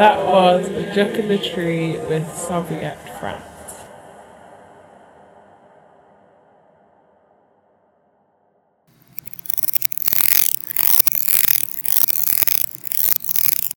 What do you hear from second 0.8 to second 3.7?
duck in the tree with Zoviet France.